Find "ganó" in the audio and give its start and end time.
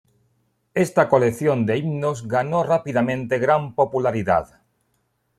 2.27-2.63